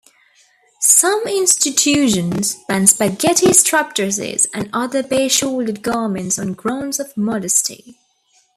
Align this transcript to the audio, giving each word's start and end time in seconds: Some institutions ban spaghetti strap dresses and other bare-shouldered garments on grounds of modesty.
Some 0.97 1.25
institutions 1.27 2.55
ban 2.67 2.87
spaghetti 2.87 3.53
strap 3.53 3.93
dresses 3.93 4.47
and 4.51 4.67
other 4.73 5.03
bare-shouldered 5.03 5.83
garments 5.83 6.39
on 6.39 6.53
grounds 6.53 6.99
of 6.99 7.15
modesty. 7.15 7.99